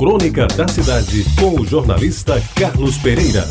Crônica 0.00 0.46
da 0.46 0.66
Cidade, 0.66 1.26
com 1.38 1.60
o 1.60 1.66
jornalista 1.66 2.42
Carlos 2.56 2.96
Pereira. 2.96 3.44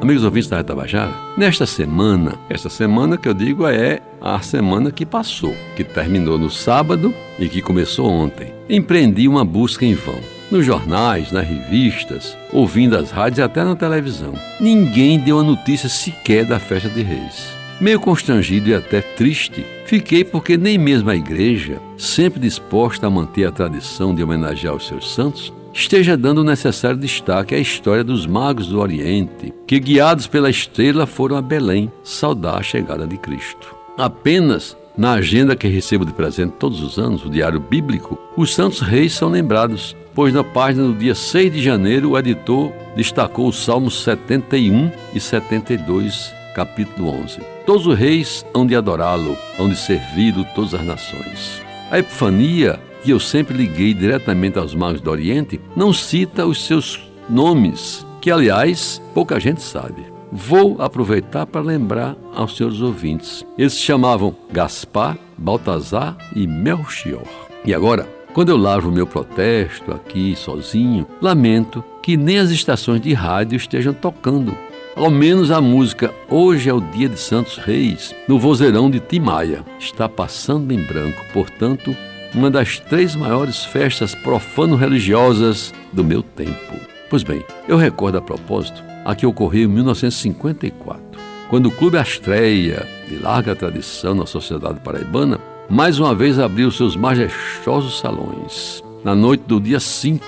Amigos 0.00 0.24
ouvintes 0.24 0.50
da 0.50 0.64
Tabajara, 0.64 1.14
nesta 1.36 1.64
semana, 1.64 2.34
esta 2.50 2.68
semana 2.68 3.16
que 3.16 3.28
eu 3.28 3.32
digo 3.32 3.68
é 3.68 4.00
a 4.20 4.40
semana 4.40 4.90
que 4.90 5.06
passou, 5.06 5.54
que 5.76 5.84
terminou 5.84 6.36
no 6.36 6.50
sábado 6.50 7.14
e 7.38 7.48
que 7.48 7.62
começou 7.62 8.10
ontem, 8.10 8.52
empreendi 8.68 9.28
uma 9.28 9.44
busca 9.44 9.86
em 9.86 9.94
vão. 9.94 10.18
Nos 10.50 10.66
jornais, 10.66 11.30
nas 11.30 11.46
revistas, 11.46 12.36
ouvindo 12.52 12.98
as 12.98 13.12
rádios 13.12 13.38
e 13.38 13.42
até 13.42 13.62
na 13.62 13.76
televisão. 13.76 14.34
Ninguém 14.60 15.20
deu 15.20 15.38
a 15.38 15.44
notícia 15.44 15.88
sequer 15.88 16.44
da 16.44 16.58
festa 16.58 16.88
de 16.88 17.02
reis. 17.02 17.63
Meio 17.84 18.00
constrangido 18.00 18.70
e 18.70 18.74
até 18.74 19.02
triste, 19.02 19.62
fiquei 19.84 20.24
porque 20.24 20.56
nem 20.56 20.78
mesmo 20.78 21.10
a 21.10 21.14
igreja, 21.14 21.82
sempre 21.98 22.40
disposta 22.40 23.06
a 23.06 23.10
manter 23.10 23.44
a 23.44 23.52
tradição 23.52 24.14
de 24.14 24.22
homenagear 24.24 24.74
os 24.74 24.86
seus 24.88 25.12
santos, 25.12 25.52
esteja 25.70 26.16
dando 26.16 26.38
o 26.38 26.44
necessário 26.44 26.96
destaque 26.96 27.54
à 27.54 27.58
história 27.58 28.02
dos 28.02 28.26
magos 28.26 28.68
do 28.68 28.80
Oriente, 28.80 29.52
que, 29.66 29.78
guiados 29.78 30.26
pela 30.26 30.48
estrela, 30.48 31.04
foram 31.04 31.36
a 31.36 31.42
Belém 31.42 31.92
saudar 32.02 32.56
a 32.56 32.62
chegada 32.62 33.06
de 33.06 33.18
Cristo. 33.18 33.76
Apenas 33.98 34.74
na 34.96 35.12
agenda 35.12 35.54
que 35.54 35.68
recebo 35.68 36.06
de 36.06 36.12
presente 36.14 36.54
todos 36.58 36.82
os 36.82 36.98
anos, 36.98 37.22
o 37.22 37.28
Diário 37.28 37.60
Bíblico, 37.60 38.18
os 38.34 38.54
santos 38.54 38.80
reis 38.80 39.12
são 39.12 39.28
lembrados, 39.28 39.94
pois 40.14 40.32
na 40.32 40.42
página 40.42 40.84
do 40.84 40.94
dia 40.94 41.14
6 41.14 41.52
de 41.52 41.62
janeiro 41.62 42.12
o 42.12 42.18
editor 42.18 42.72
destacou 42.96 43.46
os 43.46 43.62
Salmos 43.62 44.02
71 44.02 44.90
e 45.14 45.20
72 45.20 46.32
capítulo 46.54 47.10
11. 47.22 47.40
Todos 47.66 47.86
os 47.86 47.98
reis 47.98 48.46
hão 48.54 48.66
de 48.66 48.76
adorá-lo, 48.76 49.36
hão 49.58 49.68
de 49.68 49.76
servi-lo 49.76 50.46
todas 50.54 50.72
as 50.72 50.84
nações. 50.84 51.60
A 51.90 51.98
Epifania, 51.98 52.80
que 53.02 53.10
eu 53.10 53.20
sempre 53.20 53.56
liguei 53.56 53.92
diretamente 53.92 54.58
aos 54.58 54.74
magos 54.74 55.00
do 55.00 55.10
Oriente, 55.10 55.60
não 55.76 55.92
cita 55.92 56.46
os 56.46 56.64
seus 56.64 57.02
nomes, 57.28 58.06
que 58.20 58.30
aliás 58.30 59.02
pouca 59.12 59.38
gente 59.40 59.60
sabe. 59.60 60.06
Vou 60.32 60.80
aproveitar 60.80 61.46
para 61.46 61.60
lembrar 61.60 62.16
aos 62.34 62.56
senhores 62.56 62.80
ouvintes. 62.80 63.44
Eles 63.58 63.74
se 63.74 63.80
chamavam 63.80 64.34
Gaspar, 64.50 65.18
Baltazar 65.36 66.16
e 66.34 66.46
Melchior. 66.46 67.22
E 67.64 67.74
agora, 67.74 68.08
quando 68.32 68.48
eu 68.48 68.56
lavo 68.56 68.90
meu 68.90 69.06
protesto 69.06 69.92
aqui 69.92 70.34
sozinho, 70.34 71.06
lamento 71.22 71.84
que 72.02 72.16
nem 72.16 72.38
as 72.38 72.50
estações 72.50 73.00
de 73.00 73.12
rádio 73.14 73.56
estejam 73.56 73.94
tocando 73.94 74.56
ao 74.96 75.10
menos 75.10 75.50
a 75.50 75.60
música 75.60 76.14
Hoje 76.28 76.68
é 76.70 76.72
o 76.72 76.80
Dia 76.80 77.08
de 77.08 77.18
Santos 77.18 77.56
Reis, 77.56 78.14
no 78.28 78.38
vozeirão 78.38 78.90
de 78.90 79.00
Timaya, 79.00 79.64
está 79.78 80.08
passando 80.08 80.72
em 80.72 80.82
branco, 80.82 81.24
portanto, 81.32 81.96
uma 82.34 82.50
das 82.50 82.78
três 82.78 83.14
maiores 83.14 83.64
festas 83.64 84.14
profano-religiosas 84.14 85.72
do 85.92 86.04
meu 86.04 86.22
tempo. 86.22 86.74
Pois 87.10 87.22
bem, 87.22 87.44
eu 87.68 87.76
recordo 87.76 88.18
a 88.18 88.22
propósito 88.22 88.82
a 89.04 89.14
que 89.14 89.26
ocorreu 89.26 89.64
em 89.64 89.72
1954, 89.72 91.02
quando 91.48 91.66
o 91.66 91.72
Clube 91.72 91.98
Astreia, 91.98 92.86
de 93.08 93.18
larga 93.18 93.54
tradição 93.54 94.14
na 94.14 94.26
sociedade 94.26 94.80
paraibana, 94.80 95.38
mais 95.68 95.98
uma 95.98 96.14
vez 96.14 96.38
abriu 96.38 96.70
seus 96.70 96.96
majestosos 96.96 97.98
salões. 98.00 98.82
Na 99.04 99.14
noite 99.14 99.42
do 99.46 99.60
dia 99.60 99.78
5, 99.78 100.24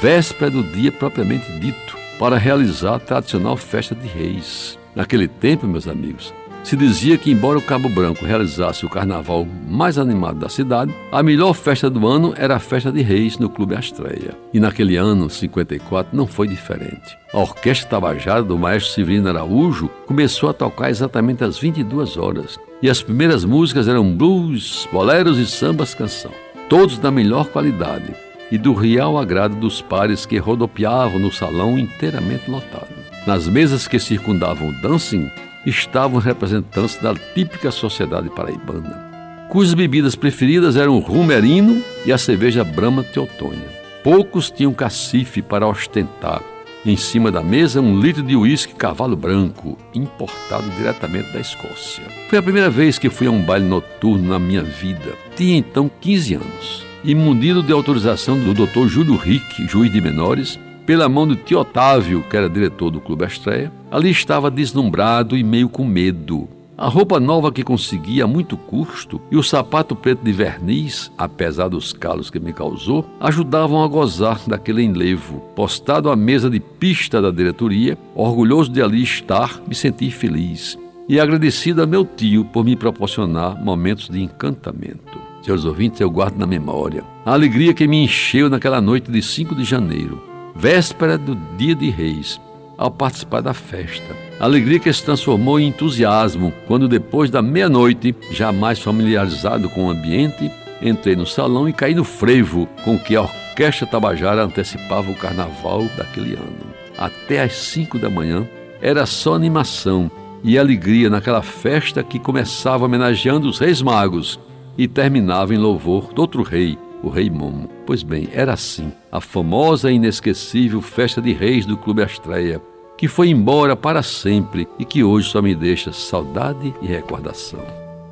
véspera 0.00 0.50
do 0.50 0.62
dia 0.62 0.92
propriamente 0.92 1.50
dito, 1.58 1.99
para 2.20 2.36
realizar 2.36 2.96
a 2.96 3.00
tradicional 3.00 3.56
festa 3.56 3.94
de 3.94 4.06
reis. 4.06 4.78
Naquele 4.94 5.26
tempo, 5.26 5.66
meus 5.66 5.88
amigos, 5.88 6.34
se 6.62 6.76
dizia 6.76 7.16
que, 7.16 7.30
embora 7.30 7.58
o 7.58 7.62
Cabo 7.62 7.88
Branco 7.88 8.26
realizasse 8.26 8.84
o 8.84 8.90
carnaval 8.90 9.48
mais 9.66 9.96
animado 9.96 10.38
da 10.38 10.50
cidade, 10.50 10.94
a 11.10 11.22
melhor 11.22 11.54
festa 11.54 11.88
do 11.88 12.06
ano 12.06 12.34
era 12.36 12.56
a 12.56 12.58
festa 12.58 12.92
de 12.92 13.00
reis 13.00 13.38
no 13.38 13.48
Clube 13.48 13.74
Astreia. 13.74 14.36
E 14.52 14.60
naquele 14.60 14.96
ano, 14.96 15.30
54, 15.30 16.14
não 16.14 16.26
foi 16.26 16.46
diferente. 16.46 17.16
A 17.32 17.38
Orquestra 17.38 17.88
Tabajara 17.88 18.42
do 18.42 18.58
maestro 18.58 18.92
Severino 18.92 19.30
Araújo 19.30 19.88
começou 20.06 20.50
a 20.50 20.52
tocar 20.52 20.90
exatamente 20.90 21.42
às 21.42 21.58
22 21.58 22.18
horas. 22.18 22.58
E 22.82 22.90
as 22.90 23.02
primeiras 23.02 23.46
músicas 23.46 23.88
eram 23.88 24.14
blues, 24.14 24.86
boleros 24.92 25.38
e 25.38 25.46
sambas 25.46 25.94
canção. 25.94 26.32
Todos 26.68 26.98
da 26.98 27.10
melhor 27.10 27.46
qualidade, 27.46 28.14
e 28.50 28.58
do 28.58 28.74
real 28.74 29.16
agrado 29.16 29.54
dos 29.54 29.80
pares 29.80 30.26
que 30.26 30.38
rodopiavam 30.38 31.18
no 31.18 31.32
salão 31.32 31.78
inteiramente 31.78 32.50
lotado. 32.50 32.88
Nas 33.26 33.46
mesas 33.46 33.86
que 33.86 33.98
circundavam 33.98 34.68
o 34.68 34.82
dancing 34.82 35.30
estavam 35.64 36.18
representantes 36.18 36.96
da 36.96 37.14
típica 37.14 37.70
sociedade 37.70 38.30
paraibana, 38.30 39.46
cujas 39.48 39.74
bebidas 39.74 40.14
preferidas 40.14 40.76
eram 40.76 40.96
o 40.96 41.00
rumerino 41.00 41.82
e 42.04 42.12
a 42.12 42.18
cerveja 42.18 42.64
Brahma 42.64 43.04
Teotônia. 43.04 43.80
Poucos 44.02 44.50
tinham 44.50 44.72
cacife 44.72 45.42
para 45.42 45.68
ostentar. 45.68 46.42
Em 46.86 46.96
cima 46.96 47.30
da 47.30 47.42
mesa, 47.42 47.82
um 47.82 48.00
litro 48.00 48.22
de 48.22 48.34
uísque 48.34 48.74
cavalo 48.74 49.14
branco, 49.14 49.76
importado 49.92 50.64
diretamente 50.78 51.30
da 51.30 51.38
Escócia. 51.38 52.04
Foi 52.30 52.38
a 52.38 52.42
primeira 52.42 52.70
vez 52.70 52.98
que 52.98 53.10
fui 53.10 53.26
a 53.26 53.30
um 53.30 53.42
baile 53.42 53.66
noturno 53.66 54.30
na 54.30 54.38
minha 54.38 54.62
vida. 54.62 55.12
Tinha 55.36 55.58
então 55.58 55.90
15 56.00 56.34
anos 56.36 56.89
munido 57.14 57.62
de 57.62 57.72
autorização 57.72 58.38
do 58.38 58.52
Dr. 58.52 58.86
Júlio 58.86 59.16
Rick, 59.16 59.66
juiz 59.66 59.90
de 59.90 60.00
menores, 60.00 60.58
pela 60.84 61.08
mão 61.08 61.26
do 61.26 61.36
tio 61.36 61.60
Otávio, 61.60 62.22
que 62.28 62.36
era 62.36 62.48
diretor 62.48 62.90
do 62.90 63.00
Clube 63.00 63.24
Astreia, 63.24 63.72
ali 63.90 64.10
estava 64.10 64.50
deslumbrado 64.50 65.36
e 65.36 65.42
meio 65.42 65.68
com 65.68 65.84
medo. 65.84 66.48
A 66.76 66.88
roupa 66.88 67.20
nova 67.20 67.52
que 67.52 67.62
consegui 67.62 68.22
a 68.22 68.26
muito 68.26 68.56
custo 68.56 69.20
e 69.30 69.36
o 69.36 69.42
sapato 69.42 69.94
preto 69.94 70.24
de 70.24 70.32
verniz, 70.32 71.12
apesar 71.16 71.68
dos 71.68 71.92
calos 71.92 72.30
que 72.30 72.40
me 72.40 72.52
causou, 72.52 73.04
ajudavam 73.20 73.84
a 73.84 73.86
gozar 73.86 74.40
daquele 74.46 74.82
enlevo. 74.82 75.40
Postado 75.54 76.10
à 76.10 76.16
mesa 76.16 76.48
de 76.48 76.58
pista 76.58 77.20
da 77.20 77.30
diretoria, 77.30 77.98
orgulhoso 78.14 78.70
de 78.70 78.82
ali 78.82 79.02
estar, 79.02 79.60
me 79.66 79.74
senti 79.74 80.10
feliz 80.10 80.78
e 81.08 81.18
agradecido 81.18 81.82
a 81.82 81.86
meu 81.86 82.04
tio 82.04 82.44
por 82.44 82.64
me 82.64 82.76
proporcionar 82.76 83.62
momentos 83.62 84.08
de 84.08 84.22
encantamento. 84.22 85.29
Senhores 85.42 85.64
ouvintes, 85.64 86.00
eu 86.00 86.10
guardo 86.10 86.36
na 86.36 86.46
memória 86.46 87.02
a 87.24 87.32
alegria 87.32 87.72
que 87.72 87.86
me 87.86 88.04
encheu 88.04 88.50
naquela 88.50 88.80
noite 88.80 89.10
de 89.10 89.22
5 89.22 89.54
de 89.54 89.64
janeiro, 89.64 90.22
véspera 90.54 91.16
do 91.16 91.34
Dia 91.56 91.74
de 91.74 91.88
Reis, 91.88 92.40
ao 92.76 92.90
participar 92.90 93.40
da 93.40 93.54
festa. 93.54 94.16
A 94.38 94.44
alegria 94.44 94.78
que 94.78 94.92
se 94.92 95.02
transformou 95.02 95.58
em 95.58 95.68
entusiasmo 95.68 96.52
quando, 96.66 96.88
depois 96.88 97.30
da 97.30 97.40
meia-noite, 97.40 98.14
já 98.30 98.52
mais 98.52 98.78
familiarizado 98.78 99.68
com 99.70 99.86
o 99.86 99.90
ambiente, 99.90 100.50
entrei 100.82 101.16
no 101.16 101.26
salão 101.26 101.68
e 101.68 101.72
caí 101.72 101.94
no 101.94 102.04
frevo 102.04 102.66
com 102.84 102.98
que 102.98 103.16
a 103.16 103.22
orquestra 103.22 103.86
tabajara 103.86 104.44
antecipava 104.44 105.10
o 105.10 105.16
carnaval 105.16 105.84
daquele 105.96 106.34
ano. 106.34 106.70
Até 106.98 107.42
às 107.42 107.54
cinco 107.54 107.98
da 107.98 108.10
manhã 108.10 108.46
era 108.80 109.06
só 109.06 109.34
animação 109.34 110.10
e 110.42 110.58
alegria 110.58 111.10
naquela 111.10 111.42
festa 111.42 112.02
que 112.02 112.18
começava 112.18 112.84
homenageando 112.84 113.48
os 113.48 113.58
reis 113.58 113.82
magos 113.82 114.38
e 114.80 114.88
terminava 114.88 115.54
em 115.54 115.58
louvor 115.58 116.10
do 116.14 116.22
outro 116.22 116.42
rei, 116.42 116.78
o 117.02 117.10
rei 117.10 117.28
Momo. 117.28 117.68
Pois 117.84 118.02
bem, 118.02 118.30
era 118.32 118.54
assim, 118.54 118.90
a 119.12 119.20
famosa 119.20 119.92
e 119.92 119.96
inesquecível 119.96 120.80
festa 120.80 121.20
de 121.20 121.34
reis 121.34 121.66
do 121.66 121.76
Clube 121.76 122.02
Astreia, 122.02 122.62
que 122.96 123.06
foi 123.06 123.28
embora 123.28 123.76
para 123.76 124.02
sempre 124.02 124.66
e 124.78 124.86
que 124.86 125.04
hoje 125.04 125.28
só 125.28 125.42
me 125.42 125.54
deixa 125.54 125.92
saudade 125.92 126.74
e 126.80 126.86
recordação. 126.86 127.60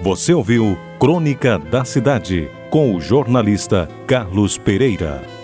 Você 0.00 0.34
ouviu 0.34 0.76
Crônica 1.00 1.58
da 1.58 1.86
Cidade 1.86 2.50
com 2.68 2.94
o 2.94 3.00
jornalista 3.00 3.88
Carlos 4.06 4.58
Pereira. 4.58 5.37